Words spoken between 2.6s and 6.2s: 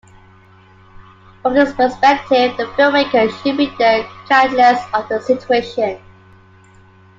filmmaker should be the catalyst of a situation.